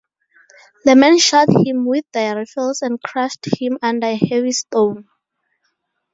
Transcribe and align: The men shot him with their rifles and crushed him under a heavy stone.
The 0.83 0.95
men 0.95 1.19
shot 1.19 1.47
him 1.47 1.85
with 1.85 2.05
their 2.11 2.35
rifles 2.37 2.81
and 2.81 2.99
crushed 2.99 3.47
him 3.61 3.77
under 3.83 4.07
a 4.07 4.15
heavy 4.15 4.51
stone. 4.51 5.07